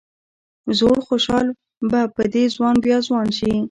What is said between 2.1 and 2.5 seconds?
په دې